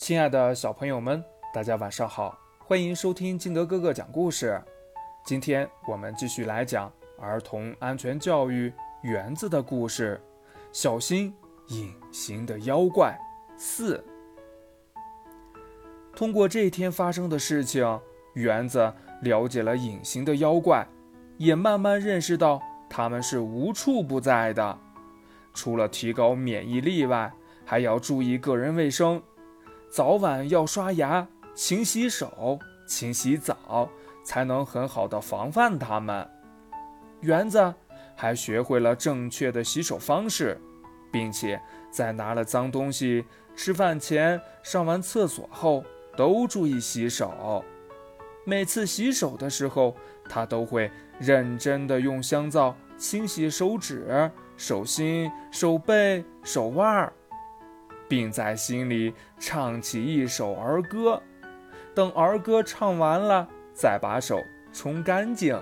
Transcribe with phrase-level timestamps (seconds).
[0.00, 4.58] 亲爱的小朋友们，大家晚上好，欢迎收听金德哥哥讲故事。
[5.26, 10.18] 今天我们继续来讲儿童安全教育园子的故事，
[10.72, 11.34] 小心
[11.68, 13.14] 隐形的妖怪
[13.58, 14.02] 四。
[16.16, 18.00] 通过这天发生的事情，
[18.32, 18.90] 园子
[19.20, 20.88] 了解了隐形的妖怪，
[21.36, 24.78] 也慢慢认识到他们是无处不在的。
[25.52, 27.30] 除了提高免疫力外，
[27.66, 29.22] 还要注意个人卫生，
[29.90, 33.90] 早晚要刷牙、勤洗手、勤洗澡，
[34.24, 36.26] 才能很好的防范它们。
[37.22, 37.74] 园子
[38.14, 40.56] 还学会了正确的洗手方式，
[41.10, 41.60] 并且
[41.90, 43.24] 在拿了脏东西、
[43.56, 45.84] 吃饭前、上完厕所后
[46.16, 47.64] 都注意洗手。
[48.44, 49.96] 每次洗手的时候，
[50.28, 54.30] 他都会认真的用香皂清洗手指。
[54.56, 57.12] 手心、手背、手腕儿，
[58.10, 61.22] 并在心里唱起一首儿歌。
[61.94, 64.36] 等儿歌唱完了，再把手
[64.72, 65.56] 冲干净。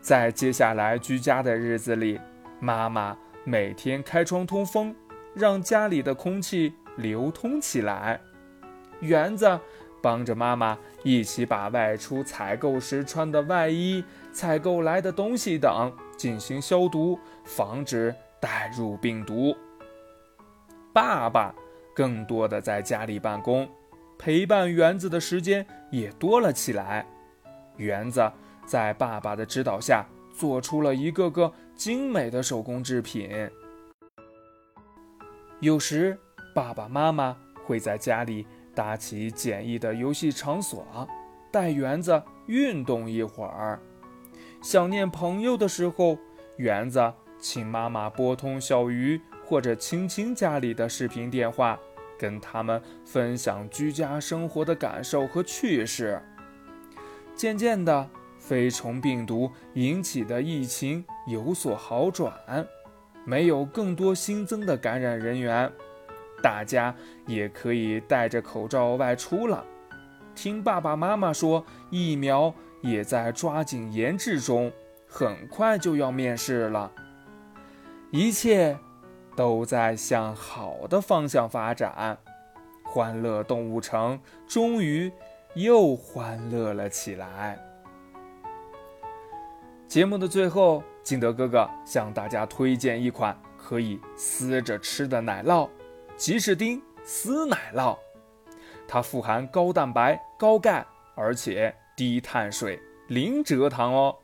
[0.00, 2.20] 在接下来居家的日子里，
[2.60, 4.94] 妈妈每天开窗通风，
[5.34, 8.20] 让家里的空气流通起来。
[9.00, 9.58] 园子
[10.00, 15.92] 帮着妈妈一起把外出采购时穿的外衣、采购来的东西等。
[16.16, 19.56] 进行消毒，防止带入病毒。
[20.92, 21.54] 爸爸
[21.94, 23.68] 更多的在家里办公，
[24.18, 27.06] 陪伴园子的时间也多了起来。
[27.76, 28.30] 园子
[28.66, 33.30] 在爸爸的指导下，做出了一个个精美的手工制品。
[35.60, 36.18] 有时，
[36.54, 41.08] 爸爸妈妈会在家里搭起简易的游戏场所，
[41.52, 43.80] 带园子运动一会儿。
[44.62, 46.18] 想念朋友的时候，
[46.56, 51.78] 园子请妈妈拨通小鱼或者青青家里的视频电话，
[52.18, 56.20] 跟他们分享居家生活的感受和趣事。
[57.34, 58.06] 渐渐的，
[58.38, 62.30] 飞虫病毒引起的疫情有所好转，
[63.24, 65.72] 没有更多新增的感染人员，
[66.42, 66.94] 大家
[67.26, 69.64] 也可以戴着口罩外出了。
[70.34, 72.54] 听爸爸妈妈说，疫苗。
[72.80, 74.70] 也在抓紧研制中，
[75.08, 76.92] 很快就要面世了。
[78.12, 78.78] 一切
[79.38, 82.18] 都在向好的方向发展，
[82.82, 84.18] 欢乐动物城
[84.48, 85.12] 终于
[85.54, 87.56] 又欢乐了起来。
[89.86, 95.68] 节目的最后，金德哥哥向大家推荐一款可以撕着吃的奶酪——
[96.18, 97.96] 吉士丁撕奶酪。
[98.88, 100.84] 它富含高蛋白、高钙，
[101.14, 101.72] 而且。
[101.96, 104.18] 低碳水，零蔗糖哦，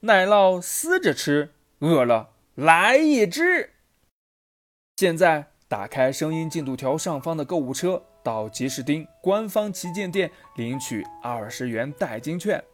[0.00, 3.75] 奶酪撕着吃，饿了来一只。
[4.98, 12.64] 现在打开声音进度条上方的购物车，到吉士丁官方旗舰店领取二十元代金券，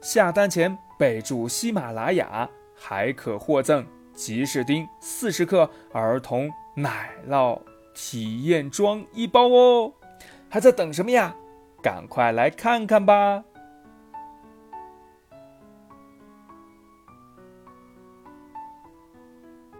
[0.00, 7.60] 下单前备注喜马拉雅，还可获赠吉士丁四十克儿童奶酪
[7.92, 9.92] 体验装一包哦。
[10.48, 11.36] 还在等什么呀？
[11.82, 13.44] 赶快来看看吧！